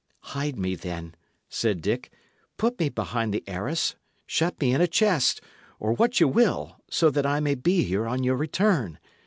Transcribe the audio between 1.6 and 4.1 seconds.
Dick, "put me behind the arras,